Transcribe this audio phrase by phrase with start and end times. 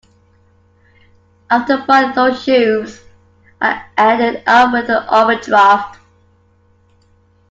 [1.51, 3.03] After buying those shoes
[3.61, 5.99] I ended up with an overdraft